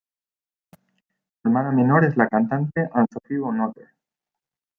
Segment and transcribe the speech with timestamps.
[0.71, 3.87] Su hermana menor es la cantante Anne Sofie von Otter.